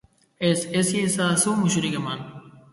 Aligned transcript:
Ez, 0.47 0.55
ez 0.79 0.85
iezadazu 1.01 1.55
musurik 1.61 2.01
eman. 2.03 2.27